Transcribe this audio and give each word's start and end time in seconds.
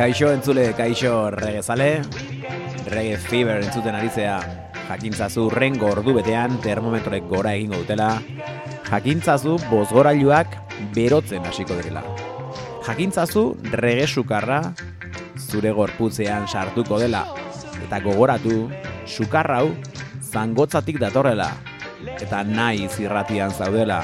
Kaixo 0.00 0.30
entzule, 0.32 0.70
kaixo 0.72 1.28
regezale, 1.28 2.00
rege 2.88 3.18
fever 3.20 3.58
entzuten 3.60 3.98
aritzea, 3.98 4.38
jakintzazu 4.88 5.42
rengo 5.52 5.90
ordu 5.92 6.14
betean 6.16 6.54
termometrek 6.64 7.26
gora 7.28 7.52
egingo 7.58 7.82
dutela, 7.82 8.14
jakintzazu 8.88 9.58
bozgorailuak 9.68 10.56
berotzen 10.96 11.44
hasiko 11.44 11.76
direla. 11.76 12.00
Jakintzazu 12.88 13.44
rege 13.76 14.08
sukarra 14.08 14.62
zure 15.36 15.76
gorputzean 15.76 16.48
sartuko 16.48 16.96
dela, 17.04 17.26
eta 17.84 18.00
gogoratu, 18.00 18.70
sukarrau 19.04 19.66
zangotzatik 20.32 20.96
datorrela, 21.04 21.52
eta 22.16 22.40
nahi 22.48 22.88
zirratian 22.88 23.52
zaudela, 23.52 24.00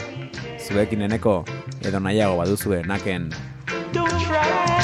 zuekin 0.61 1.09
eneko, 1.09 1.39
edo 1.81 2.05
nahiago 2.05 2.43
baduzue 2.45 2.85
naken. 2.85 3.31
Don't 3.95 4.13
try. 4.29 4.76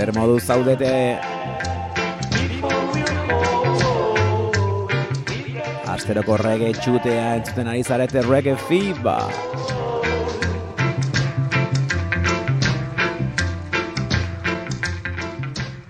Zer 0.00 0.14
modu 0.16 0.38
zaudete. 0.40 0.90
Asteroko 5.92 6.38
rege 6.40 6.70
txutea 6.78 7.26
entzuten 7.36 7.68
ari 7.68 7.82
zarete 7.84 8.22
rege 8.24 8.54
fiba. 8.62 9.18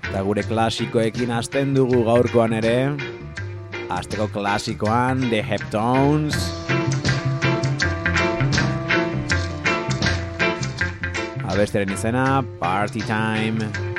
Eta 0.09 0.25
gure 0.27 0.43
klasikoekin 0.49 1.31
hasten 1.37 1.77
dugu 1.79 2.01
gaurkoan 2.09 2.57
ere. 2.59 2.75
Asteko 3.95 4.27
klasikoan 4.35 5.23
The 5.29 5.45
Heptones. 5.53 6.41
Abesteren 11.47 11.95
izena 11.95 12.43
Party 12.59 13.07
Time 13.07 13.55
Party 13.55 13.71
Time. 13.71 13.90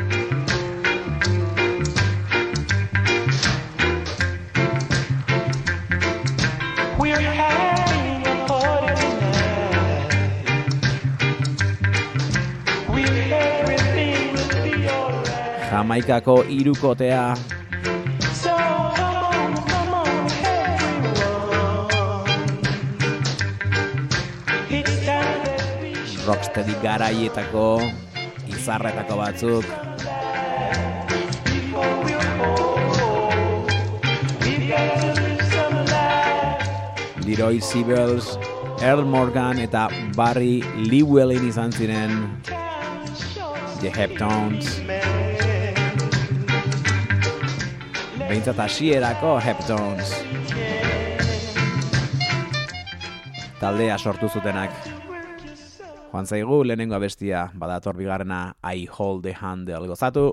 amaikako 15.81 16.43
irukotea. 16.45 17.33
Rocksteady 26.21 26.75
garaietako 26.83 27.81
izarretako 28.47 29.15
batzuk 29.17 29.65
Leroy 37.25 37.57
Sibels, 37.61 38.37
Earl 38.85 39.05
Morgan 39.05 39.57
eta 39.59 39.87
Barry 40.15 40.61
Lee 40.77 41.01
Welling 41.01 41.47
izan 41.49 41.73
ziren 41.73 42.27
The 43.81 43.89
Heptones. 43.89 45.00
behintzat 48.31 48.59
hasierako 48.63 49.33
Heptones. 49.43 50.11
Taldea 53.59 53.97
sortu 53.99 54.29
zutenak. 54.31 54.71
Joan 56.13 56.27
zaigu 56.27 56.61
lehenengo 56.63 56.95
abestia, 56.95 57.49
badator 57.51 57.99
bigarrena 57.99 58.53
I 58.63 58.87
Hold 58.87 59.27
the 59.27 59.35
Handle 59.35 59.83
gozatu. 59.91 60.29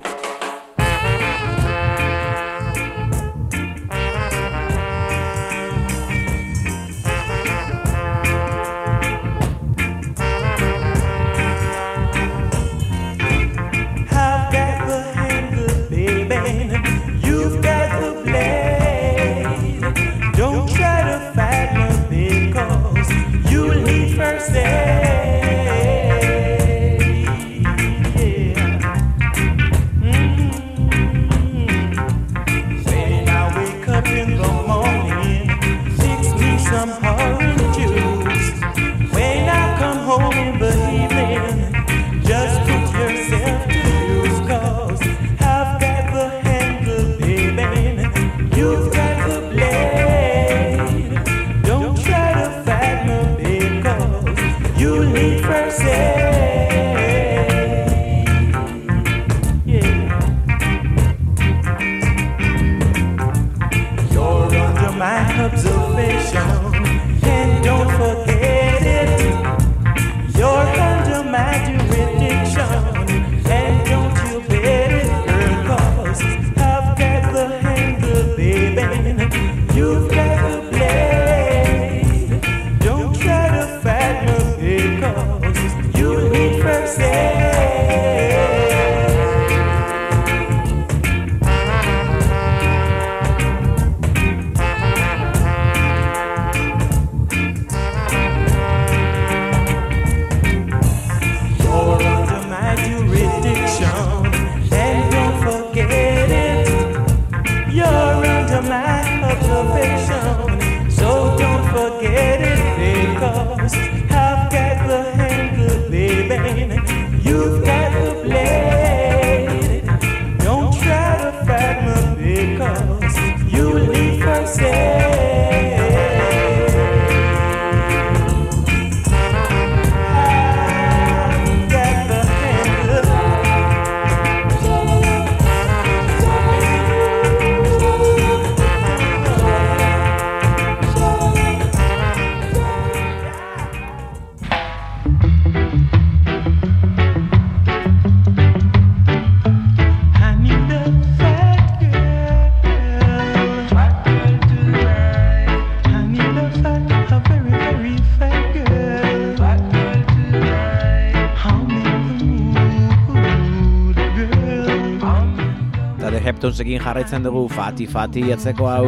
Beyoncékin 166.59 166.83
jarraitzen 166.83 167.23
dugu 167.23 167.49
Fati 167.49 167.87
Fati 167.87 168.33
atzeko 168.35 168.67
hau. 168.67 168.87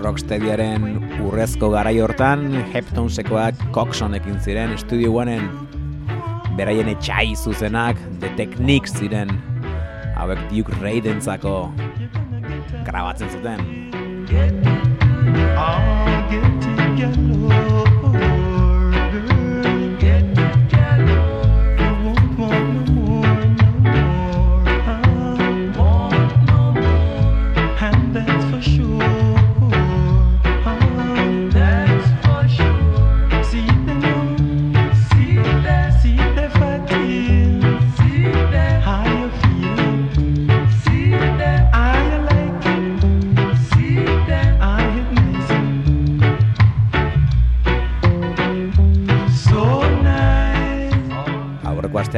Rocksteadyaren 0.00 0.88
urrezko 1.20 1.68
garai 1.68 1.98
hortan 2.00 2.48
Heptonsekoak 2.72 3.60
Coxonekin 3.76 4.40
ziren 4.40 4.72
Studio 4.80 5.12
Oneen 5.20 5.50
beraien 6.56 6.88
etxai 6.88 7.36
zuzenak 7.36 8.00
The 8.24 8.32
Techniques 8.40 8.96
ziren 8.96 9.36
hauek 10.18 10.38
Duke 10.50 10.74
Raidentzako 10.82 11.72
grabatzen 12.84 13.30
zuten. 13.30 13.60
Get, 14.26 14.52
I'll 15.56 16.28
get 16.30 16.60
together. 16.60 17.87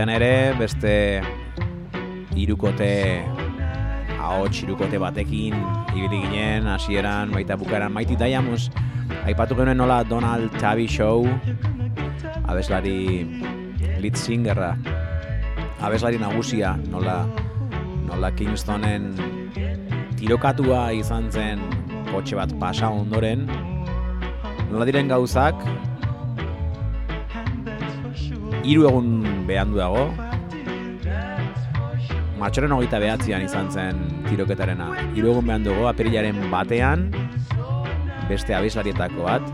batean 0.00 0.16
ere 0.16 0.56
beste 0.56 1.20
irukote 2.32 3.20
hau 4.16 4.48
irukote 4.48 4.96
batekin 4.96 5.52
ibili 5.92 6.24
ginen 6.24 6.64
hasieran 6.64 7.28
baita 7.28 7.52
bukaran 7.52 7.92
maiti 7.92 8.16
daiamuz 8.16 8.72
aipatu 9.28 9.52
genuen 9.52 9.76
nola 9.76 10.00
Donald 10.00 10.48
Tabby 10.56 10.88
Show 10.88 11.28
abeslari 12.48 13.28
lead 14.00 14.16
singerra 14.16 14.72
abeslari 15.84 16.16
nagusia 16.16 16.80
nola 16.88 17.28
nola 18.08 18.32
Kingstonen 18.32 19.12
tirokatua 20.16 20.96
izan 20.96 21.28
zen 21.28 21.60
kotxe 22.08 22.40
bat 22.40 22.48
pasa 22.56 22.88
ondoren. 22.88 23.44
Nola 24.72 24.88
diren 24.88 25.12
gauzak? 25.12 25.60
Hiru 28.64 28.88
egun 28.88 29.19
behandu 29.46 29.80
dago. 29.80 30.10
Martxoren 32.40 32.72
hogeita 32.72 32.96
behatzean 33.02 33.42
izan 33.44 33.66
zen 33.68 33.98
tiroketarena. 34.24 34.86
Irugun 35.12 35.44
behan 35.44 35.66
dugu, 35.66 35.84
apirilaren 35.90 36.38
batean, 36.52 37.10
beste 38.30 38.56
abeslarietako 38.56 39.26
bat, 39.26 39.44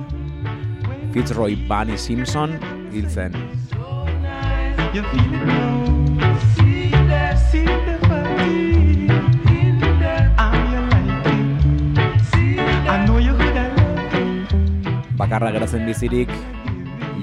Fitzroy 1.11 1.57
Bunny 1.67 1.99
Simpson 1.99 2.55
hil 2.93 3.09
zen. 3.11 3.35
Bakarra 15.17 15.51
geratzen 15.51 15.87
bizirik, 15.89 16.31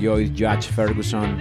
Joyce 0.02 0.34
Judge 0.36 0.68
Ferguson 0.76 1.38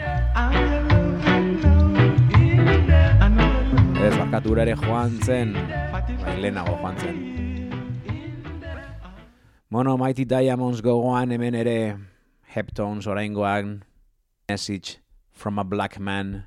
merkatura 4.32 4.62
ere 4.64 4.72
joan 4.80 5.18
zen, 5.26 5.50
bai, 5.92 6.36
lehenago 6.40 6.72
joan 6.80 6.96
zen. 7.02 7.16
Mono 9.68 9.98
Mighty 10.00 10.24
Diamonds 10.24 10.80
gogoan 10.80 11.34
hemen 11.36 11.54
ere 11.54 11.98
Heptones 12.54 13.06
oraingoan 13.06 13.82
Message 14.48 15.00
from 15.32 15.58
a 15.58 15.64
Black 15.64 16.00
Man. 16.00 16.44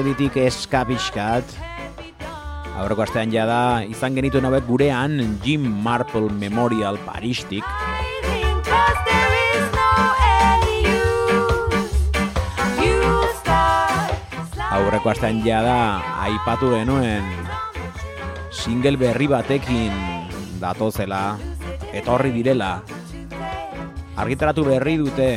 despeditik 0.00 0.40
eskabiskat. 0.40 1.44
Aurreko 2.80 3.02
astean 3.04 3.28
ja 3.28 3.42
da 3.44 3.84
izan 3.84 4.14
genituen 4.16 4.46
hauek 4.48 4.64
gurean 4.64 5.18
Jim 5.44 5.60
Marple 5.84 6.32
Memorial 6.40 6.96
Paristik. 7.04 7.66
Aurreko 14.72 15.12
astean 15.12 15.44
ja 15.44 15.60
da 15.60 15.76
aipatu 16.24 16.72
genuen 16.72 17.28
single 18.48 18.96
berri 18.96 19.28
batekin 19.28 19.92
datozela 20.64 21.36
etorri 21.92 22.32
direla 22.32 22.78
argitaratu 24.16 24.64
berri 24.64 24.96
dute 24.96 25.30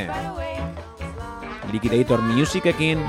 Liquidator 1.68 2.24
Musicekin 2.24 3.04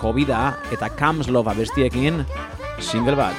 Covida 0.00 0.56
eta 0.72 0.88
Comes 0.96 1.28
Love 1.28 1.52
abestiekin 1.52 2.24
single 2.80 3.16
bat. 3.20 3.36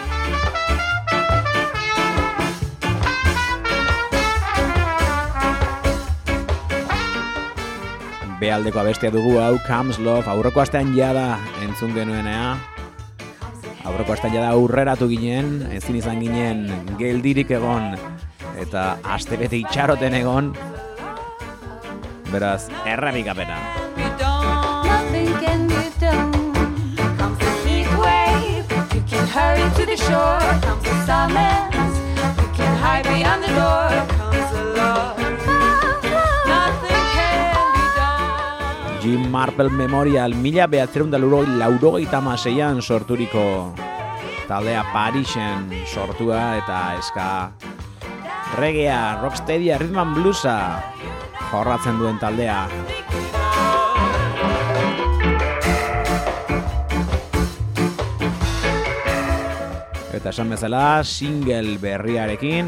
Bealdeko 8.41 8.81
abestia 8.81 9.11
dugu 9.13 9.39
hau 9.41 9.57
Comes 9.67 9.99
Love 10.01 10.29
aurreko 10.29 10.61
astean 10.61 10.93
jada 10.97 11.39
entzun 11.65 11.93
genuenea. 11.97 12.55
Aurreko 13.85 14.13
astean 14.13 14.33
jada 14.37 14.53
aurreratu 14.53 15.09
ginen, 15.09 15.63
ezin 15.73 15.97
izan 15.97 16.21
ginen 16.21 16.67
geldirik 17.01 17.49
egon 17.57 17.95
eta 18.61 18.95
astebete 19.17 19.57
itxaroten 19.61 20.13
egon. 20.21 20.53
Beraz, 22.31 22.69
errabik 22.85 23.33
apena. 23.33 23.57
Nothing 25.11 25.33
can 25.41 25.70
hurry 29.31 29.63
to 29.79 29.83
the 29.87 29.95
shore. 29.95 30.43
Comes 30.59 30.83
the 30.83 30.95
summons. 31.07 31.95
You 32.41 32.49
can 32.57 32.73
hide 32.83 33.07
behind 33.07 33.41
the 33.47 33.53
door. 33.55 33.89
Comes 34.19 34.49
the 34.51 34.63
love. 34.75 35.15
Nothing 36.51 37.03
can 37.15 37.65
be 37.75 37.85
done. 37.95 38.99
Jim 39.01 39.23
Marple 39.31 39.71
Memorial 39.71 40.35
mila 40.35 40.67
behatzerun 40.67 41.09
da 41.11 41.17
laurogeita 41.17 42.19
maseian 42.19 42.83
sorturiko 42.83 43.73
taldea 44.51 44.83
Parisen 44.91 45.71
sortua 45.87 46.59
eta 46.59 46.79
eska 46.99 47.27
regea, 48.59 49.21
rocksteadia, 49.23 49.77
rhythm 49.79 49.99
and 50.03 50.15
bluesa 50.17 50.57
jorratzen 51.51 51.99
duen 51.99 52.19
taldea. 52.19 52.67
Eta 60.21 60.29
esan 60.29 60.51
bezala, 60.53 61.01
single 61.01 61.79
berriarekin, 61.81 62.67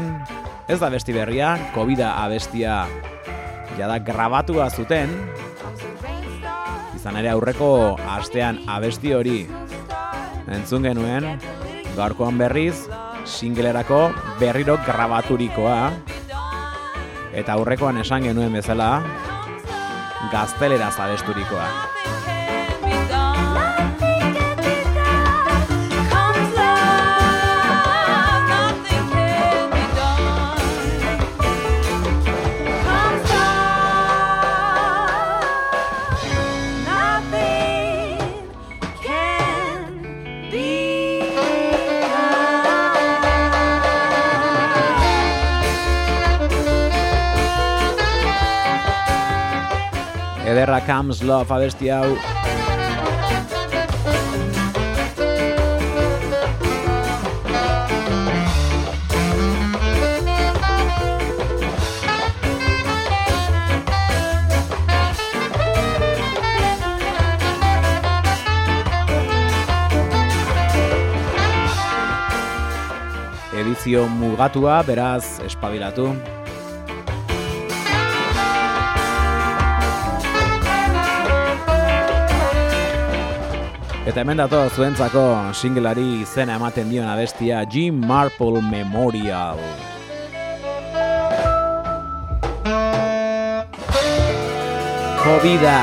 ez 0.66 0.80
da 0.80 0.88
besti 0.90 1.14
berria, 1.14 1.52
covid 1.70 2.00
abestia 2.02 2.80
jada 3.78 4.00
grabatua 4.02 4.66
zuten, 4.74 5.12
izan 6.98 7.20
ere 7.20 7.30
aurreko 7.30 7.94
astean 8.16 8.58
abesti 8.66 9.14
hori 9.14 9.36
entzun 10.50 10.82
genuen, 10.88 11.38
gaurkoan 11.94 12.42
berriz, 12.42 12.88
singlerako 13.22 14.08
berriro 14.42 14.74
grabaturikoa, 14.82 15.78
eta 17.38 17.54
aurrekoan 17.54 18.02
esan 18.02 18.26
genuen 18.26 18.58
bezala, 18.58 18.90
gazteleraz 20.34 20.96
abesturikoa. 21.06 21.70
Ederra 50.74 50.86
Comes 50.86 51.22
Love 51.22 51.54
abesti 51.54 51.88
hau 51.88 52.16
edizio 73.54 74.08
mugatua, 74.08 74.82
beraz, 74.82 75.38
espabilatu. 75.46 76.10
Eta 84.04 84.20
hemen 84.20 84.36
dato 84.36 84.58
zuentzako 84.68 85.22
singleari 85.56 86.20
izena 86.20 86.58
ematen 86.58 86.90
dion 86.92 87.08
abestia 87.08 87.62
Jim 87.64 88.02
Marple 88.04 88.60
Memorial. 88.60 89.56
Jovida, 95.24 95.80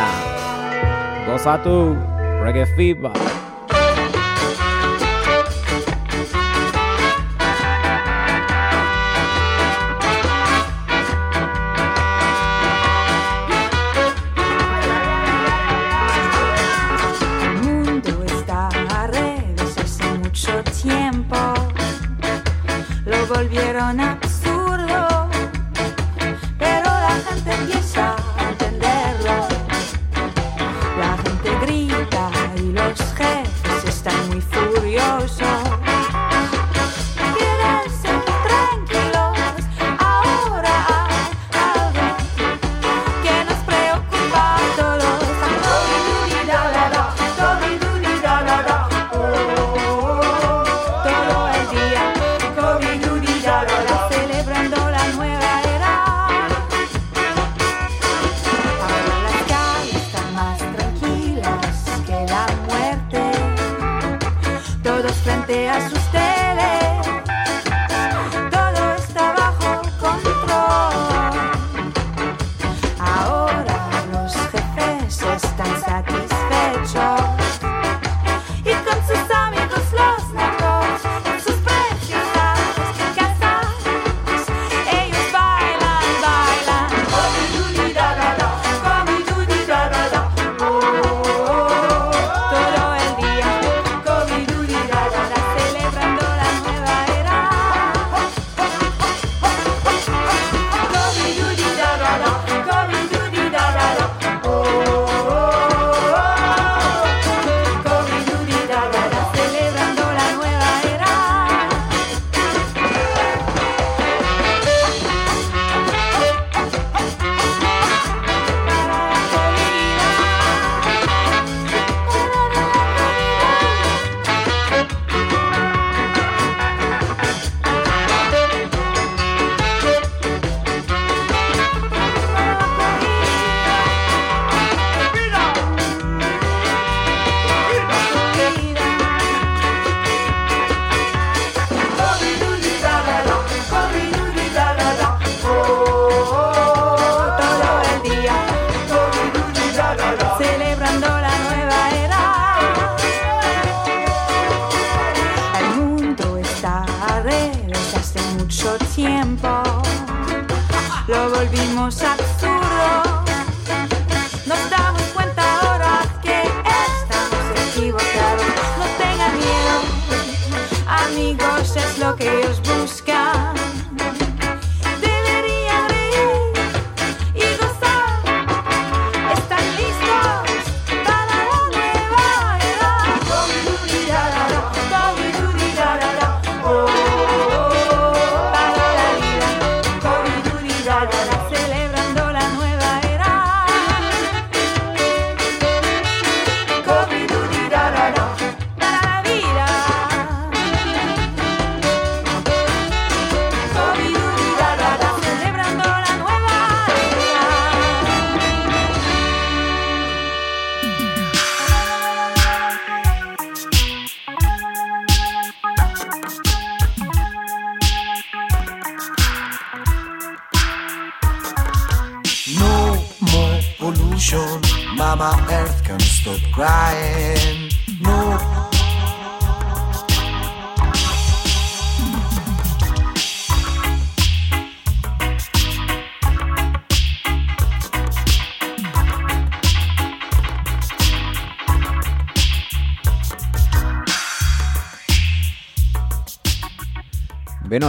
gozatu, 1.26 1.76
reggae 2.46 2.70
fever. 2.78 3.31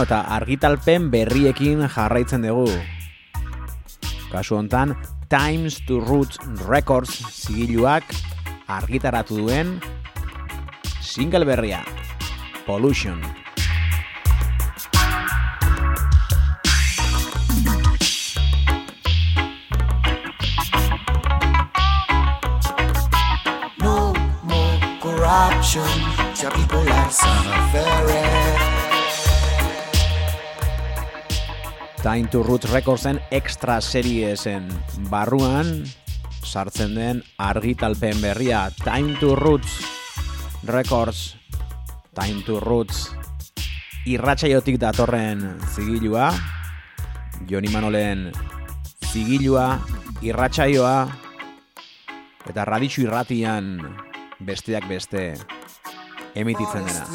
Eta 0.03 0.19
argitalpen 0.35 1.05
berriekin 1.13 1.85
jarraitzen 1.87 2.43
dugu. 2.43 2.73
Kasu 4.27 4.57
hontan, 4.57 4.97
Times 5.31 5.77
to 5.87 6.01
Roots 6.03 6.41
Records 6.67 7.13
zigiluak 7.31 8.03
argitaratu 8.67 9.37
duen 9.39 9.77
single 10.99 11.47
berria, 11.47 11.85
Pollution. 12.67 13.21
No 23.79 24.11
more 24.43 24.79
corruption. 24.99 25.87
Some 26.35 26.51
people 26.59 26.91
are 26.91 28.32
Time 32.03 32.27
to 32.27 32.43
Roots 32.43 32.67
Recordsen 32.67 33.21
extra 33.31 33.79
seriesen 33.79 34.67
barruan 35.07 35.85
sartzen 36.43 36.97
den 36.99 37.21
argitalpen 37.39 38.19
berria 38.19 38.65
Time 38.83 39.15
to 39.21 39.37
Roots 39.39 39.77
Records. 40.67 41.37
Time 42.11 42.43
to 42.43 42.59
Roots 42.59 43.07
irratsaiotik 44.03 44.75
datorren 44.83 45.61
zigilua 45.71 46.27
Joni 47.47 47.71
Manolen 47.71 48.33
zigilua 49.07 49.79
irratsaioa 50.19 50.97
eta 52.51 52.67
raditxu 52.67 53.07
irratian 53.07 53.77
besteak 54.43 54.91
beste 54.91 55.37
emititzen 56.35 56.85
dena. 56.85 57.05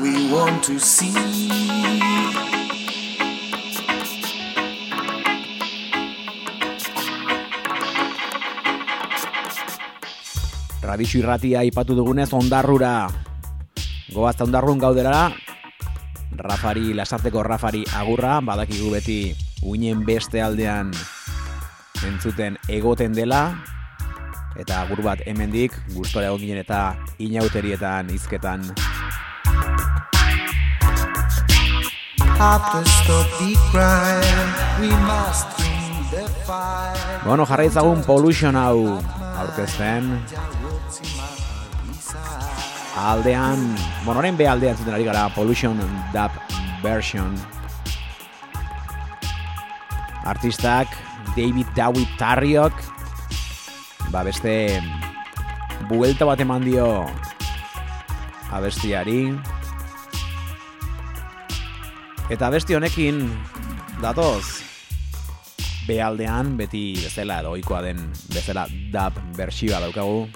We 0.00 0.32
want 0.32 0.64
to 0.64 0.78
see. 0.80 1.10
Raditxu 10.80 11.20
irratia 11.20 11.62
ipatu 11.68 11.94
dugunez 11.94 12.32
ondarrura. 12.32 13.10
Goazta 14.10 14.42
ondarrun 14.48 14.80
gaudera, 14.80 15.30
Rafari, 16.34 16.94
lasarteko 16.96 17.44
Rafari 17.46 17.84
agurra, 17.94 18.40
badakigu 18.40 18.90
beti 18.96 19.20
uinen 19.62 20.02
beste 20.08 20.40
aldean 20.42 20.90
entzuten 22.06 22.56
egoten 22.68 23.12
dela, 23.16 23.54
eta 24.60 24.82
agur 24.84 25.02
bat 25.04 25.20
hemendik 25.26 25.74
gustora 25.94 26.28
egon 26.30 26.42
ginen 26.42 26.62
eta 26.62 26.80
inauterietan 27.18 28.10
hizketan. 28.12 28.66
Bueno, 37.24 37.46
jarraitzagun 37.46 38.02
pollution 38.04 38.56
hau 38.56 38.98
aurkezten. 39.42 40.08
Aldean, 43.00 43.76
bueno, 44.04 44.18
orain 44.18 44.36
be 44.36 44.48
aldean 44.48 44.76
zuten 44.76 44.94
ari 44.94 45.04
gara, 45.04 45.28
pollution 45.34 45.78
dub 46.12 46.32
version. 46.82 47.36
Artistak 50.24 51.09
David 51.36 51.68
Dawi 51.76 52.06
Tarriok, 52.18 52.74
ba 54.10 54.24
beste 54.26 54.82
buelta 55.88 56.26
bat 56.28 56.40
eman 56.42 56.64
dio 56.66 57.06
abestiari. 58.50 59.30
Eta 62.30 62.46
abesti 62.46 62.76
honekin 62.78 63.24
datoz 64.02 64.62
behaldean 65.88 66.54
beti 66.58 66.94
bezala 67.00 67.40
edo 67.42 67.56
ohikoa 67.56 67.80
den 67.86 68.04
bezala 68.30 68.66
dub 68.92 69.18
bertsioa 69.38 69.80
daukagu. 69.86 70.28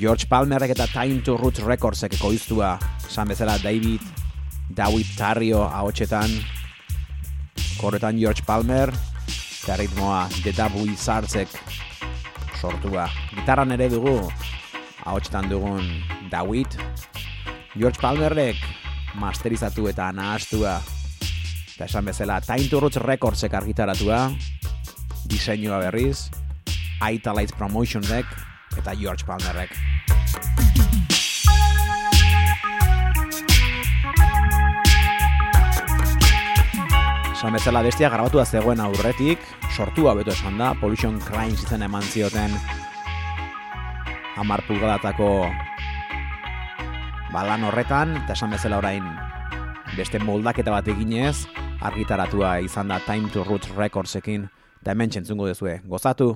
George 0.00 0.24
Palmerrek 0.30 0.72
eta 0.72 0.86
Time 0.88 1.20
to 1.20 1.36
Roots 1.36 1.60
Recordsek 1.60 2.16
ekoiztua 2.16 2.78
esan 3.10 3.26
bezala 3.26 3.58
David 3.58 4.00
David 4.70 5.06
Tarrio 5.18 5.64
ahotsetan 5.66 6.30
korretan 7.80 8.14
George 8.14 8.46
Palmer 8.46 8.92
eta 9.64 9.74
ritmoa 9.76 10.28
The 10.44 10.54
Dub 10.54 10.78
Wizardsek 10.78 11.50
sortua. 12.60 13.08
Gitarran 13.34 13.74
ere 13.74 13.90
dugu 13.90 14.14
ahotsetan 15.02 15.50
dugun 15.50 15.82
David. 16.30 16.78
George 17.74 17.98
Palmerrek 17.98 18.62
masterizatu 19.18 19.88
eta 19.90 20.12
nahastua. 20.14 20.78
Eta 21.74 21.90
esan 21.90 22.06
bezala 22.06 22.38
Time 22.46 22.68
to 22.70 22.78
Roots 22.78 23.02
Recordsek 23.02 23.54
argitaratua. 23.58 24.28
Diseinua 25.26 25.82
berriz 25.82 26.30
Aita 27.00 27.34
Lights 27.34 27.58
Promotionsek 27.58 28.26
eta 28.78 28.94
George 28.94 29.26
Palmerrek 29.26 29.89
Esan 37.40 37.54
bezala 37.56 37.80
bestia 37.80 38.10
grabatua 38.12 38.42
zegoen 38.44 38.82
aurretik, 38.84 39.40
sortua 39.72 40.12
beto 40.12 40.28
esan 40.28 40.58
da, 40.60 40.74
Pollution 40.76 41.14
Crimes 41.24 41.62
izen 41.64 41.80
eman 41.86 42.04
zioten 42.04 42.52
amar 44.36 44.60
pulgadatako 44.68 45.30
balan 47.32 47.64
horretan, 47.64 48.12
eta 48.20 48.36
esan 48.36 48.52
bezala 48.52 48.82
orain 48.82 49.08
beste 49.96 50.20
moldaketa 50.20 50.76
bat 50.76 50.92
eginez, 50.92 51.46
argitaratua 51.80 52.58
izan 52.60 52.92
da 52.92 53.00
Time 53.08 53.32
to 53.32 53.48
Roots 53.48 53.72
Recordsekin, 53.72 54.44
eta 54.84 54.92
hemen 54.92 55.08
txentzungo 55.08 55.48
dezue. 55.48 55.78
Gozatu! 55.88 56.34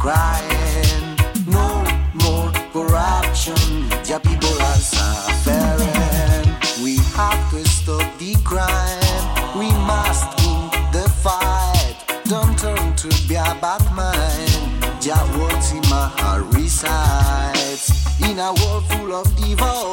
Crying. 0.00 1.16
No 1.46 1.84
more 2.24 2.50
corruption. 2.72 3.60
The 4.08 4.18
people 4.24 4.56
are 4.68 4.80
suffering. 4.80 6.56
We 6.82 6.96
have 7.14 7.42
to 7.50 7.68
stop 7.68 8.18
the 8.18 8.34
crime. 8.42 9.26
We 9.58 9.68
must 9.84 10.28
win 10.40 10.70
the 10.96 11.06
fight. 11.22 11.96
Don't 12.24 12.58
turn 12.58 12.96
to 12.96 13.08
be 13.28 13.34
a 13.34 13.52
bad 13.60 13.84
mind. 13.94 15.02
Jah 15.02 15.20
words 15.38 15.72
in 15.72 15.84
my 15.90 16.08
heart 16.16 16.44
resides. 16.54 17.92
In 18.22 18.38
a 18.38 18.54
world 18.54 18.84
full 18.90 19.12
of 19.12 19.28
evil, 19.48 19.92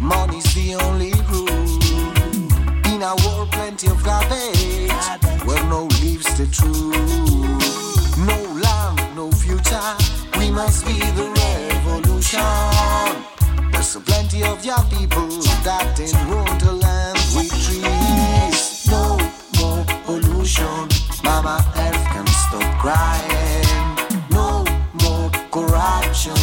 money's 0.00 0.52
the 0.54 0.76
only 0.84 1.12
rule. 1.30 1.48
In 2.92 3.00
a 3.02 3.14
world 3.24 3.50
plenty 3.52 3.86
of 3.88 4.02
garbage, 4.04 4.90
where 5.46 5.64
no 5.64 5.84
lives 6.02 6.28
the 6.36 6.46
truth. 6.52 7.65
We 10.38 10.50
must 10.50 10.84
be 10.84 10.98
the 11.14 11.30
revolution. 11.30 12.40
There's 13.70 13.86
so 13.86 14.00
plenty 14.00 14.42
of 14.42 14.64
young 14.64 14.84
people 14.90 15.28
that 15.62 16.00
ain't 16.00 16.12
want 16.28 16.60
to 16.60 16.72
land 16.72 17.18
with 17.36 17.50
trees. 17.50 18.86
No 18.90 19.16
more 19.58 19.84
pollution. 20.04 20.88
Mama 21.22 21.64
Earth 21.76 22.04
can 22.10 22.26
stop 22.26 22.66
crying. 22.82 23.64
No 24.30 24.64
more 25.04 25.30
corruption. 25.52 26.34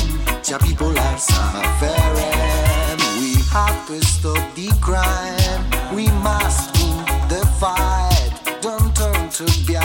The 0.48 0.58
people 0.64 0.98
are 0.98 1.18
suffering. 1.18 3.00
We 3.20 3.44
have 3.52 3.88
to 3.88 4.06
stop 4.06 4.56
the 4.56 4.72
crime. 4.80 5.64
We 5.94 6.08
must 6.24 6.72
win 6.80 6.98
the 7.28 7.46
fight. 7.60 8.32
Don't 8.62 8.96
turn 8.96 9.30
to 9.30 9.46
be 9.68 9.76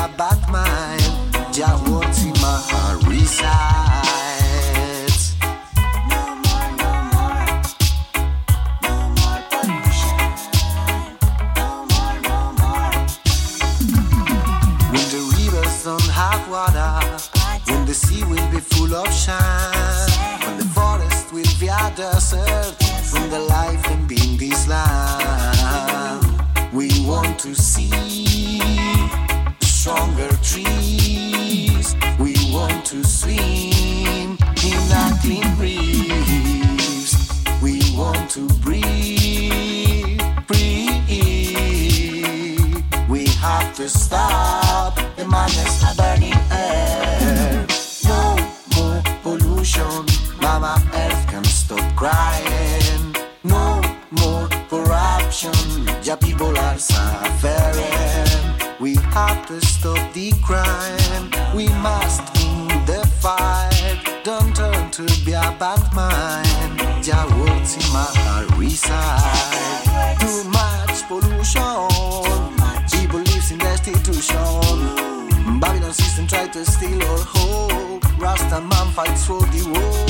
for 79.29 79.41
the 79.53 79.63
world. 79.73 80.09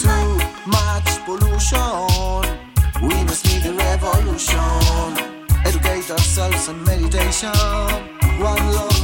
Too 0.00 0.40
much 0.76 1.10
pollution. 1.26 2.42
We 3.02 3.16
must 3.28 3.44
need 3.48 3.66
a 3.66 3.74
revolution. 3.74 5.10
Educate 5.66 6.10
ourselves 6.10 6.68
and 6.68 6.82
meditation. 6.86 7.52
One 8.40 8.64
love, 8.76 8.95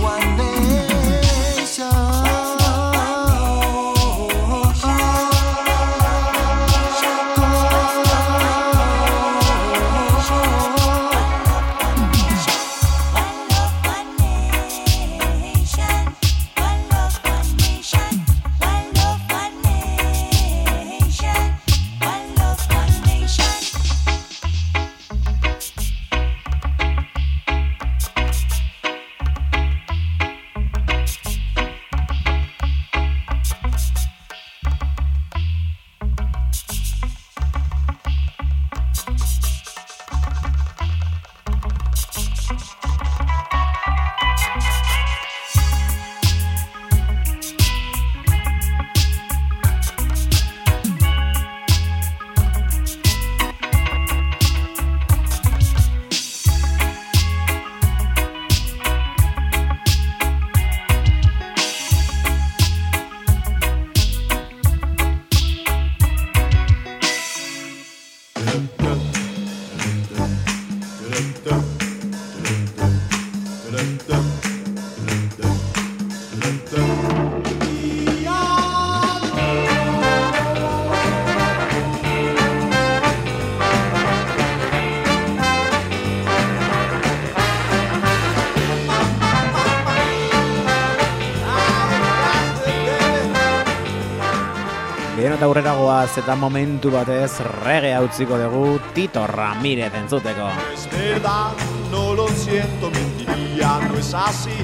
Gero 95.15 95.35
eta 95.37 95.45
aurrera 95.45 95.75
goaz 95.77 96.17
eta 96.17 96.35
momentu 96.41 96.91
batez 96.91 97.43
rege 97.61 97.91
utziko 98.01 98.39
dugu 98.41 98.79
Tito 98.95 99.27
Ramirez 99.27 99.93
entzuteko. 99.95 100.49
es 100.73 100.89
verdad, 100.91 101.53
no 101.91 102.15
lo 102.15 102.29
siento, 102.29 102.91
mentiría, 102.91 103.79
no 103.89 103.99
es 103.99 104.15
así. 104.15 104.57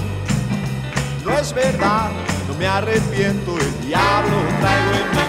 No 1.22 1.38
es 1.38 1.52
verdad, 1.52 2.08
no 2.48 2.54
me 2.54 2.66
arrepiento, 2.66 3.58
el 3.58 3.86
diablo 3.86 4.36
traigo 4.60 4.92
en 5.00 5.10
mí. 5.16 5.26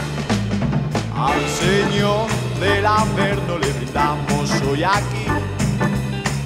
Al 1.13 1.41
Señor 1.49 2.27
del 2.61 2.85
Averno 2.85 3.57
le 3.57 3.73
brindamos 3.73 4.49
hoy 4.71 4.83
aquí. 4.85 5.25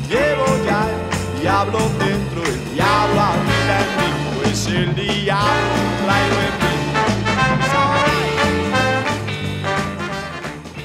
Llevo 0.10 0.46
ya 0.66 0.88
el 0.90 1.42
diablo 1.42 1.78
dentro, 2.00 2.44
el 2.44 2.74
diablo 2.74 3.22
habita 3.22 3.76
en 3.82 3.90
mí, 3.98 4.42
pues 4.42 4.66
el 4.66 4.96
diablo 4.96 5.76
traigo 6.04 6.36
en 6.42 6.58
mí. 6.58 6.63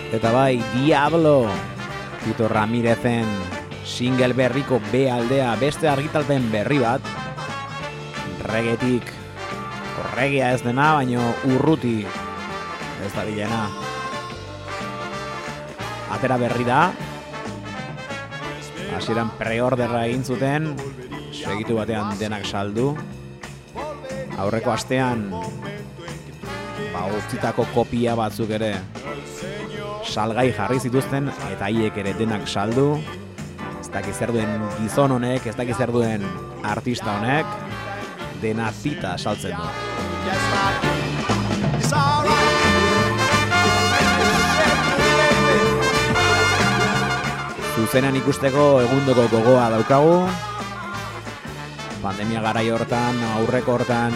Eta 0.08 0.32
bai, 0.32 0.56
Diablo. 0.72 1.46
Tito 2.24 2.48
Ramirezen 2.48 3.28
single 3.84 4.32
berriko 4.32 4.80
B 4.92 5.08
aldea 5.10 5.54
beste 5.60 5.88
argitalpen 5.88 6.50
berri 6.52 6.78
bat. 6.80 7.04
Regetik 8.48 9.12
regia 10.14 10.52
ez 10.54 10.62
dena, 10.64 10.94
baino 10.96 11.22
urruti 11.52 12.06
ez 13.04 13.12
da 13.14 13.24
bilena. 13.28 13.66
Atera 16.16 16.38
berri 16.40 16.64
da. 16.64 16.80
Hasieran 18.96 19.34
preorderra 19.38 20.06
egin 20.08 20.24
zuten. 20.24 20.72
Segitu 21.36 21.76
batean 21.78 22.16
denak 22.20 22.48
saldu. 22.48 22.94
Aurreko 24.38 24.72
astean 24.72 25.28
ba, 26.92 27.64
kopia 27.74 28.14
batzuk 28.16 28.50
ere 28.54 28.76
salgai 30.08 30.48
jarri 30.56 30.80
zituzten 30.80 31.28
eta 31.52 31.68
haiek 31.68 31.96
ere 32.00 32.14
denak 32.16 32.48
saldu. 32.48 32.96
Ez 33.78 33.88
dakiz 33.92 34.16
zer 34.16 34.32
duen 34.32 34.50
gizon 34.78 35.12
honek, 35.14 35.46
ez 35.46 35.54
dakiz 35.56 35.76
zer 35.76 35.92
duen 35.92 36.24
artista 36.64 37.18
honek. 37.18 37.46
Dena 38.42 38.70
zita 38.72 39.16
saltzen 39.18 39.56
du. 39.58 39.68
Zuzenan 47.78 48.16
ikusteko 48.18 48.66
egundoko 48.82 49.28
gogoa 49.32 49.68
daukagu. 49.76 50.18
Pandemia 52.02 52.42
garai 52.42 52.68
hortan, 52.70 53.22
aurreko 53.36 53.78
hortan 53.78 54.14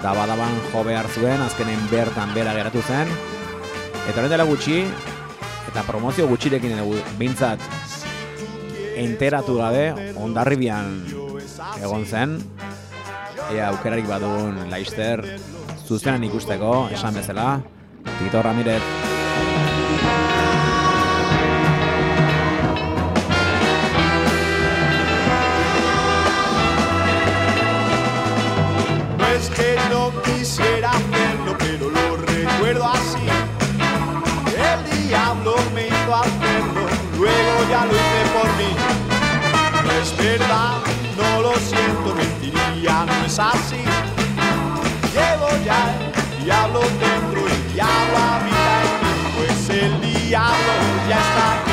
dabadaban 0.00 0.56
jo 0.70 0.80
behar 0.86 1.10
zuen, 1.12 1.42
azkenen 1.44 1.82
bertan 1.90 2.32
bera 2.34 2.54
geratu 2.56 2.82
zen 2.86 3.10
eta 4.10 4.18
horren 4.18 4.32
dela 4.32 4.44
gutxi 4.48 4.80
eta 5.70 5.84
promozio 5.86 6.24
gutxirekin 6.26 6.72
behintzat 7.14 7.62
enteratu 8.98 9.54
gabe 9.60 9.84
ondarribian 10.18 10.96
egon 11.78 12.02
zen 12.04 12.34
ea 13.54 13.68
aukerarik 13.68 14.08
badugun 14.10 14.66
laister 14.72 15.22
zuzenan 15.86 16.26
ikusteko, 16.26 16.88
esan 16.90 17.14
bezala 17.14 17.60
Tito 18.18 18.42
Ramirez 18.42 18.82
es 29.36 29.50
que 29.50 29.76
no 29.90 30.10
quisiera 30.22 30.90
hacerlo, 30.90 31.56
pero 31.58 31.90
lo 31.90 32.16
recuerdo 32.16 32.86
así. 32.86 33.09
Luego 37.18 37.70
ya 37.70 37.84
lo 37.86 37.92
hice 37.92 38.22
por 38.34 38.48
mí. 38.58 38.70
No 39.84 39.92
es 39.92 40.16
verdad, 40.16 40.78
no 41.16 41.42
lo 41.42 41.54
siento, 41.54 42.14
mentiría, 42.14 43.06
no 43.06 43.26
es 43.26 43.38
así. 43.38 43.84
Llevo 45.14 45.48
ya 45.64 45.94
el 45.94 46.44
diablo 46.44 46.80
dentro, 46.80 47.46
el 47.46 47.72
diablo 47.72 48.16
habita 48.18 48.72
en 48.82 48.92
mí, 49.02 49.12
pues 49.36 49.70
el 49.70 50.00
diablo 50.00 50.72
ya 51.08 51.18
está 51.18 51.52
aquí. 51.54 51.70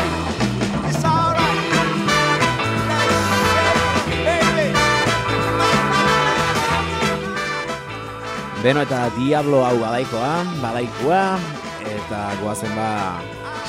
Beno 8.64 8.82
eta 8.82 9.10
Diablo 9.16 9.64
hau 9.66 9.80
badaikoa, 9.80 10.44
badaikoa, 10.62 11.38
eta 11.86 12.34
goazen 12.42 12.76
ba 12.76 13.22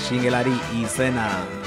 singelari 0.09 0.55
izena 0.81 1.27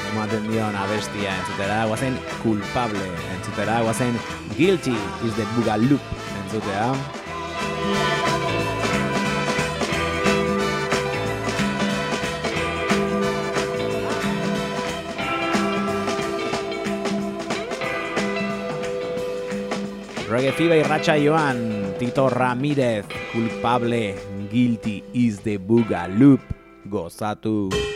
ematen 0.10 0.48
dion 0.50 0.74
abestia 0.74 1.36
entzutera, 1.38 1.84
goazen 1.86 2.16
culpable 2.42 3.04
entzutera, 3.36 3.82
goazen 3.86 4.18
guilty 4.58 4.96
is 5.26 5.36
the 5.38 5.46
bugaloop 5.54 6.02
entzutea. 6.40 6.90
Reggae 20.32 20.56
Fever 20.56 20.80
irratxa 20.80 21.20
joan, 21.22 21.94
Tito 22.00 22.30
Ramirez, 22.32 23.06
culpable, 23.34 24.16
guilty 24.50 25.04
is 25.14 25.42
the 25.44 25.60
Bugaloop, 25.60 26.40
gozatu. 26.88 27.91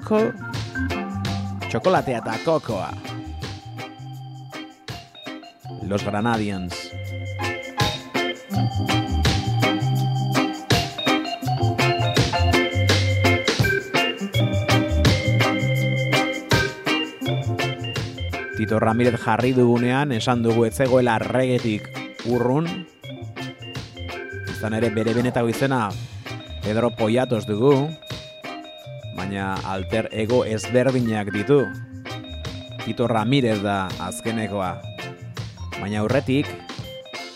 And 0.00 0.04
coco. 0.04 0.32
Chokolatea 1.68 2.18
eta 2.18 2.38
kokoa. 2.44 2.90
Los 5.82 6.04
Granadians. 6.04 6.74
Tito 18.56 18.78
Ramirez 18.78 19.16
jarri 19.20 19.52
dugunean 19.52 20.12
esan 20.12 20.42
dugu 20.42 20.66
ez 20.66 20.74
zegoela 20.76 21.18
regetik 21.18 21.88
urrun. 22.26 22.68
Izan 24.50 24.74
ere 24.74 24.90
bere 24.90 25.14
benetako 25.14 25.48
izena 25.48 25.88
Pedro 26.62 26.90
Poyatos 26.90 27.46
dugu, 27.46 27.88
baina 29.20 29.58
alter 29.68 30.08
ego 30.16 30.46
ezberdinak 30.48 31.28
ditu. 31.34 31.60
Tito 32.86 33.04
Ramirez 33.04 33.58
da 33.60 33.90
azkenekoa. 34.00 34.70
Baina 35.76 36.00
aurretik 36.00 36.48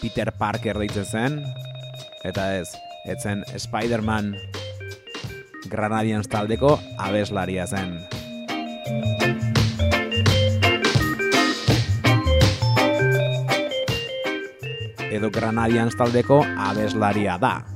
Peter 0.00 0.32
Parker 0.32 0.80
deitzen 0.80 1.04
zen, 1.04 1.36
eta 2.24 2.54
ez, 2.56 2.72
etzen 3.04 3.44
Spider-Man 3.52 4.32
Granadians 5.68 6.28
taldeko 6.32 6.78
abeslaria 6.96 7.68
zen. 7.68 8.00
edo 15.14 15.30
Granadians 15.30 15.94
taldeko 15.94 16.40
abeslaria 16.58 17.36
da. 17.38 17.73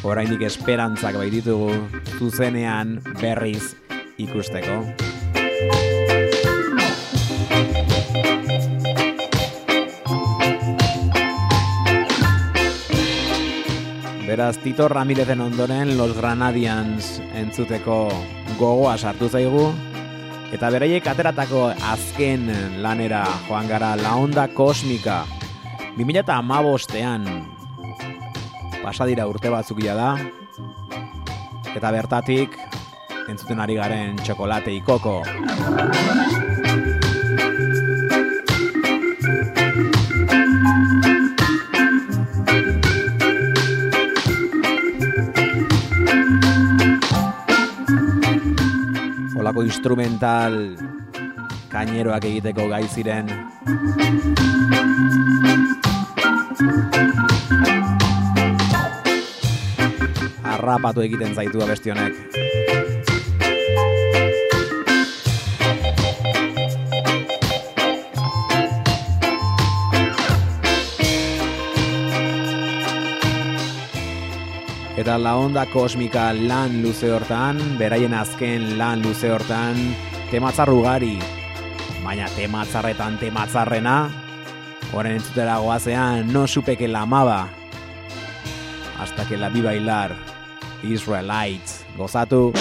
Orainik 0.00 0.42
esperantzak 0.48 1.18
baititugu 1.20 1.74
zuzenean 2.18 2.98
berriz 3.20 3.74
ikusteko. 4.16 4.80
Beraz, 14.24 14.56
Tito 14.62 14.88
Ramirezen 14.88 15.40
ondoren 15.42 15.96
Los 15.98 16.16
Granadians 16.16 17.18
entzuteko 17.34 18.06
gogoa 18.56 18.96
sartu 18.96 19.28
zaigu, 19.28 19.68
Eta 20.50 20.66
beraiek 20.74 21.06
ateratako 21.06 21.68
azken 21.92 22.48
lanera 22.82 23.22
joan 23.46 23.68
gara 23.70 23.92
La 23.94 24.16
Onda 24.18 24.48
Kosmika 24.50 25.22
2008an 25.94 27.59
pasadira 28.82 29.26
urte 29.28 29.50
batzuk 29.52 29.80
da. 29.84 30.16
Eta 31.74 31.90
bertatik 31.94 32.56
entzuten 33.30 33.60
ari 33.62 33.76
garen 33.78 34.16
txokolate 34.24 34.72
ikoko 34.74 35.20
Olako 49.40 49.62
instrumental 49.66 50.58
kaineroak 51.70 52.26
egiteko 52.32 52.66
gai 52.74 52.84
ziren 52.90 53.30
Arrapatu 60.70 61.02
egiten 61.02 61.32
zaitu 61.34 61.58
abesti 61.64 61.90
honek. 61.90 62.14
Eta 74.94 75.16
la 75.18 75.34
onda 75.34 75.66
kosmika 75.72 76.28
lan 76.36 76.78
luze 76.84 77.10
hortan, 77.10 77.58
beraien 77.80 78.14
azken 78.14 78.76
lan 78.78 79.02
luze 79.02 79.34
hortan, 79.34 79.74
tematzar 80.30 80.70
ugari. 80.70 81.16
Baina 82.06 82.30
tematzarretan 82.38 83.18
tematzarrena, 83.18 83.98
Oren 84.94 85.18
entzutera 85.18 85.58
goazean, 85.58 86.32
no 86.32 86.46
supe 86.46 86.76
que 86.76 86.86
la 86.86 87.02
amaba. 87.02 87.48
Hasta 88.98 89.26
que 89.26 89.36
la 89.36 89.48
vi 89.48 89.62
bailar. 89.62 90.29
Israelites. 90.82 91.84
Gozatu. 91.96 92.52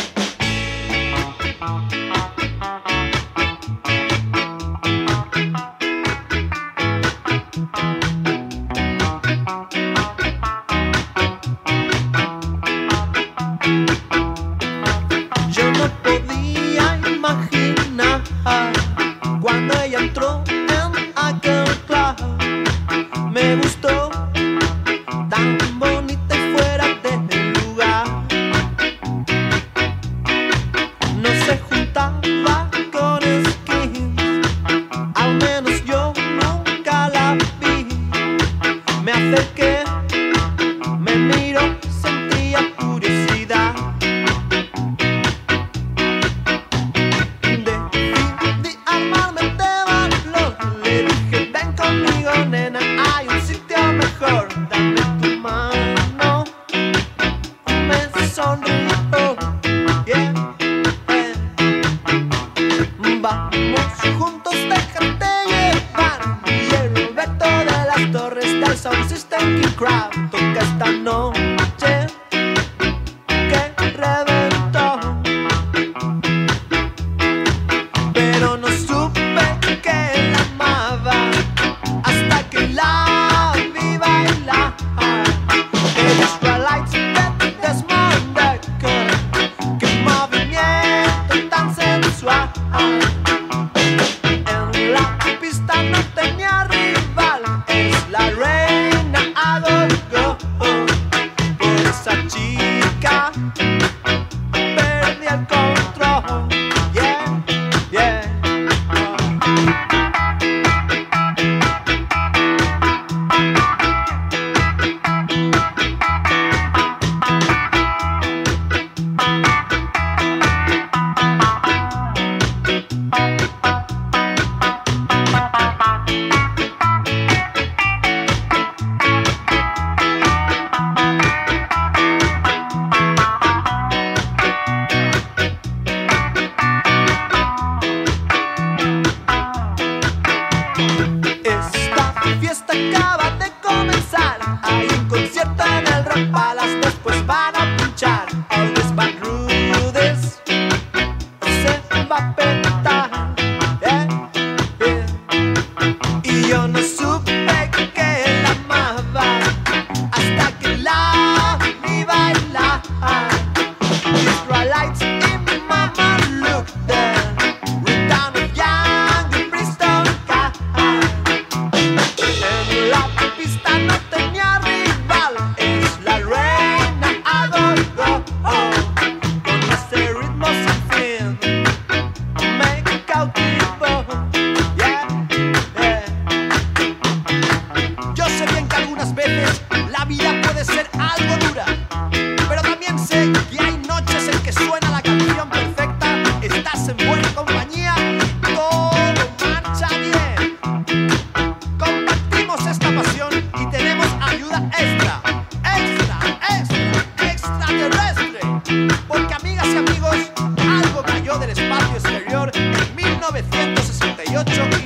1968 213.41 214.78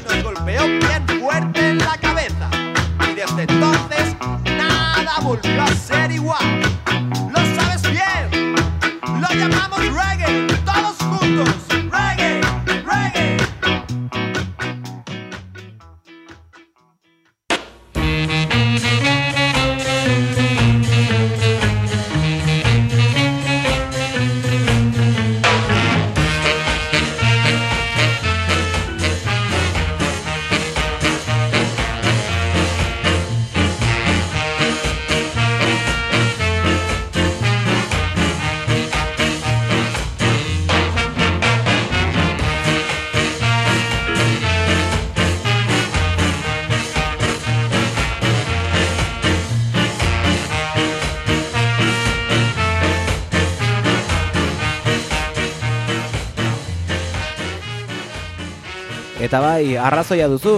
arrazoia 59.79 60.27
duzu. 60.31 60.57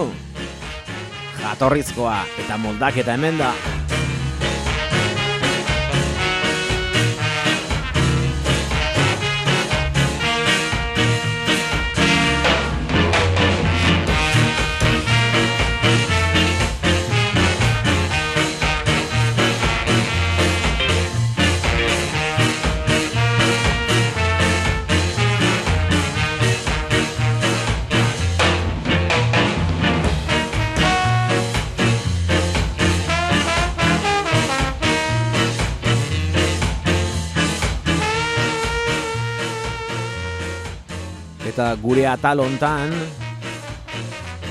Jatorrizkoa 1.41 2.19
eta 2.45 2.57
moldaketa 2.61 3.17
hemen 3.17 3.41
da. 3.41 3.53
Eta 41.45 41.75
gure 41.77 42.07
atal 42.09 42.41
hontan 42.41 42.93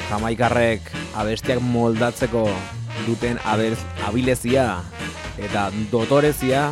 Jamaikarrek 0.06 0.92
abestiak 1.18 1.58
moldatzeko 1.58 2.44
duten 3.06 3.40
abez, 3.44 3.78
abilezia 4.06 4.78
eta 5.42 5.66
dotorezia 5.90 6.68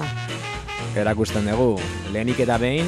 erakusten 0.95 1.51
dugu. 1.51 1.81
Lehenik 2.15 2.41
eta 2.45 2.59
behin 2.63 2.87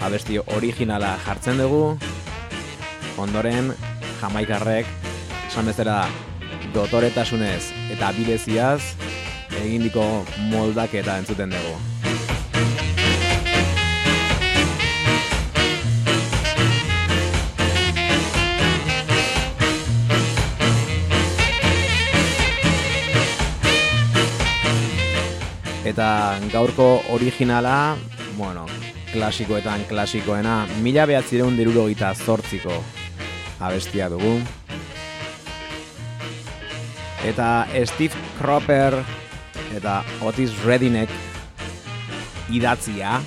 abesti 0.00 0.40
originala 0.56 1.18
jartzen 1.26 1.60
dugu. 1.60 1.98
Ondoren 3.20 3.74
Jamaikarrek 4.22 4.88
esan 5.50 5.68
bezala 5.68 6.06
dotoretasunez 6.72 7.68
eta 7.92 8.08
abileziaz 8.08 8.94
egindiko 9.60 10.24
moldaketa 10.48 11.18
entzuten 11.20 11.52
dugu. 11.52 11.76
Eta 25.92 26.38
gaurko 26.48 27.02
originala, 27.12 27.98
bueno, 28.38 28.64
klasikoetan 29.12 29.82
klasikoena, 29.84 30.62
mila 30.80 31.04
behatzireun 31.04 31.52
dirurogeita 31.58 32.14
zortziko 32.16 32.78
abestia 33.60 34.06
dugu. 34.08 34.38
Eta 37.28 37.66
Steve 37.84 38.16
Cropper 38.38 38.96
eta 39.76 39.98
Otis 40.24 40.54
Redinek 40.64 41.12
idatzia. 42.48 43.20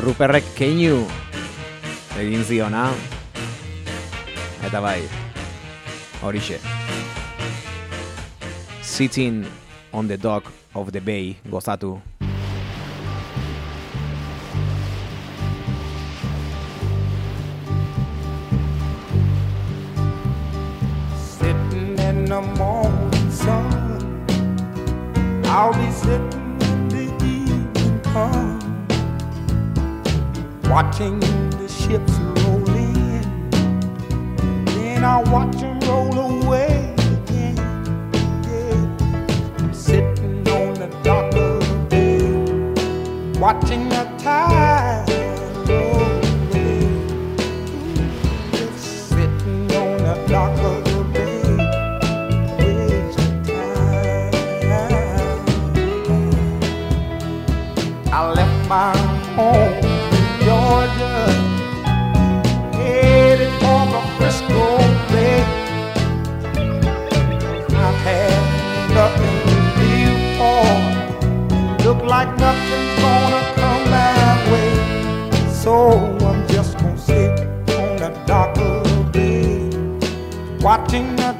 Ruperrek 0.00 0.48
keinu 0.56 1.04
egin 2.16 2.48
ziona. 2.48 2.88
Eta 4.64 4.80
bai, 4.80 5.25
horixe. 6.26 6.58
Sitting 8.82 9.46
on 9.92 10.08
the 10.08 10.16
dock 10.16 10.52
of 10.74 10.92
the 10.92 11.00
bay 11.00 11.36
gozatu. 11.48 12.02
the 22.36 22.42
morning 22.58 23.30
sun. 23.30 24.26
I'll 25.46 25.72
be 25.72 25.90
sitting 25.92 26.58
the 26.88 27.04
evening 27.24 28.00
come, 28.02 28.86
watching 30.64 31.20
the 31.20 31.68
ships 31.68 32.12
roll 32.42 32.68
in. 32.76 33.50
Then 34.66 35.04
I'll 35.04 35.24
watch 35.32 35.56
them 35.56 35.75
watching 43.38 43.88
the 43.90 44.04
tide 44.18 45.25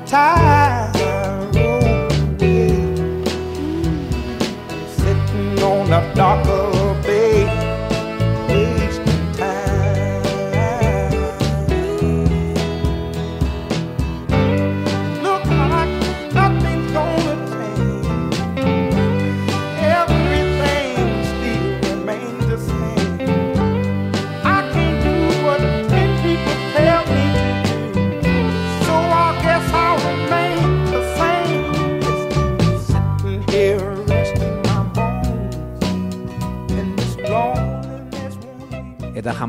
time. 0.07 0.56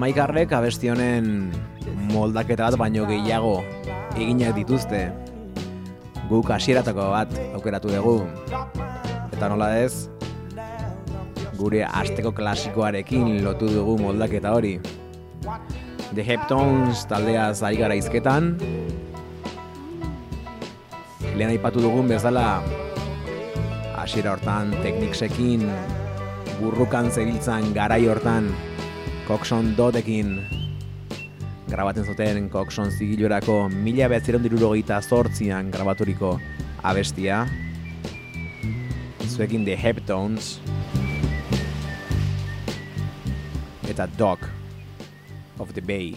Jamaikarrek 0.07 0.53
abesti 0.55 0.87
honen 0.87 1.51
moldaketa 2.13 2.69
bat 2.69 2.77
baino 2.79 3.03
gehiago 3.09 3.59
eginak 4.15 4.53
dituzte. 4.55 5.11
Guk 6.29 6.47
hasieratako 6.47 7.09
bat 7.11 7.33
aukeratu 7.57 7.91
dugu. 7.91 8.21
Eta 9.35 9.49
nola 9.51 9.67
ez, 9.81 10.07
gure 11.59 11.83
asteko 11.83 12.31
klasikoarekin 12.31 13.43
lotu 13.43 13.67
dugu 13.67 13.97
moldaketa 13.99 14.53
hori. 14.55 14.79
The 16.15 16.23
Heptones 16.23 17.03
taldeaz 17.11 17.59
ari 17.63 17.75
gara 17.75 17.99
izketan. 17.99 18.55
Lehen 21.35 21.51
aipatu 21.51 21.83
dugun 21.83 22.07
bezala 22.07 22.61
hasiera 23.97 24.37
hortan 24.37 24.71
tekniksekin 24.79 25.67
burrukan 26.61 27.11
zebiltzan 27.11 27.73
garai 27.75 28.07
hortan 28.07 28.47
Coxon 29.27 29.73
dotekin 29.75 30.37
grabatzen 31.67 32.05
zuten 32.07 32.45
Coxon 32.47 32.93
zigilorako 32.95 33.57
mila 33.67 34.07
behatzeron 34.07 34.45
dirurogeita 34.45 35.01
zortzian 35.03 35.67
grabaturiko 35.67 36.29
abestia. 36.79 37.41
Zuekin 39.27 39.67
The 39.67 39.75
Heptones 39.75 40.61
eta 43.91 44.07
Dog 44.15 44.47
of 45.59 45.75
the 45.75 45.83
Bay. 45.83 46.15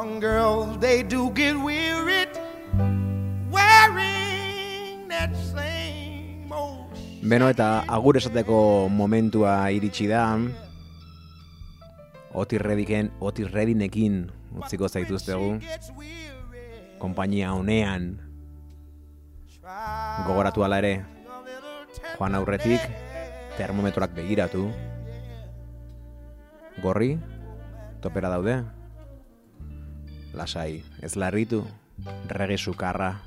Young 0.00 0.16
girls, 0.16 0.80
they 0.80 1.02
do 1.04 1.28
get 1.36 1.52
wearied 1.60 2.32
wearing 3.52 5.04
that 5.12 5.28
same 5.52 6.48
old 6.48 6.88
Beno 7.20 7.50
eta 7.52 7.84
agur 7.84 8.16
esateko 8.16 8.88
momentua 8.88 9.68
iritsi 9.68 10.08
da. 10.08 10.40
Otirrediken, 12.32 13.12
otirredinekin 13.20 14.32
utziko 14.56 14.88
zaituztegu. 14.88 15.60
gets 15.60 15.92
weary. 15.92 16.96
Konpainia 16.96 17.52
honean 17.52 18.16
gogoratu 20.24 20.64
ala 20.64 20.80
ere, 20.80 21.04
joan 22.16 22.40
aurretik, 22.40 22.80
termometroak 23.60 24.16
begiratu. 24.16 24.70
Gorri, 26.80 27.18
topera 28.00 28.32
daude. 28.32 28.79
Lasai, 30.34 30.82
ez 31.02 31.16
larritu, 31.16 31.64
rege 32.28 32.56
sukarra, 32.58 33.20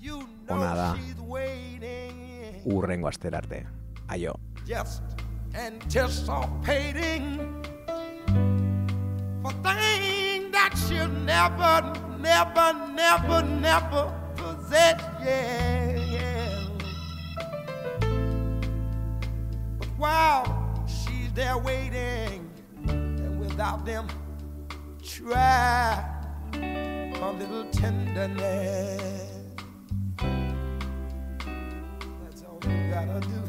You 0.00 0.26
ona 0.48 0.74
da. 0.74 0.94
know 0.94 1.00
she's 1.02 1.18
waiting, 1.20 2.62
urrengo 2.66 3.08
astera 3.08 3.38
arte. 3.38 3.66
Aio. 4.08 4.34
just 4.66 5.02
anticipating 5.54 7.38
for 9.42 9.52
things 9.62 10.52
that 10.52 10.72
she'll 10.86 11.08
never, 11.08 11.82
never, 12.18 12.72
never, 12.94 13.42
never 13.42 14.12
possess. 14.36 15.00
Yeah, 15.22 15.96
yeah. 15.96 16.68
But 19.78 19.88
while 19.98 20.84
she's 20.86 21.32
there 21.34 21.58
waiting, 21.58 22.48
and 22.88 23.38
without 23.40 23.84
them, 23.84 24.06
try 25.02 26.02
a 26.54 27.32
little 27.38 27.64
tenderness. 27.70 29.30
That's 32.22 32.42
all 32.42 32.60
you 32.64 32.90
gotta 32.90 33.20
do. 33.20 33.42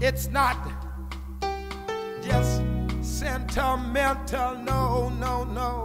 It's 0.00 0.28
not 0.30 0.56
just 2.22 2.62
sentimental. 3.02 4.56
No, 4.56 5.10
no, 5.10 5.44
no. 5.44 5.84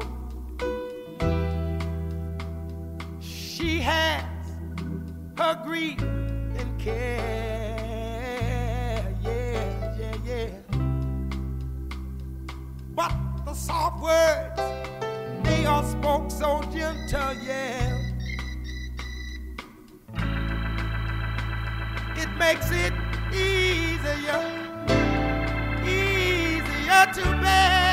She 3.20 3.80
has 3.82 4.24
her 5.38 5.62
grief 5.66 6.02
and 6.02 6.80
care. 6.80 7.75
The 13.46 13.54
soft 13.54 14.02
words, 14.02 14.62
they 15.44 15.66
are 15.66 15.84
spoke 15.84 16.32
so 16.32 16.62
gentle, 16.74 17.34
yeah. 17.46 18.02
It 22.18 22.30
makes 22.40 22.72
it 22.72 22.94
easier, 23.32 24.42
easier 25.86 27.06
to 27.14 27.42
bear. 27.42 27.85